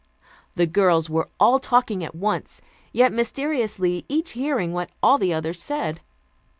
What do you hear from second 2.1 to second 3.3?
once, yet,